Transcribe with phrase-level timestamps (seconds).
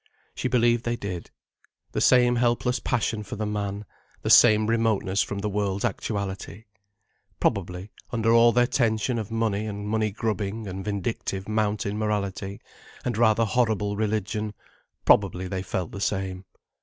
[0.33, 1.29] She believed they did.
[1.91, 3.85] The same helpless passion for the man,
[4.23, 6.63] the same remoteness from the world's actuality?
[7.39, 12.61] Probably, under all their tension of money and money grubbing and vindictive mountain morality
[13.05, 14.55] and rather horrible religion,
[15.05, 16.45] probably they felt the same.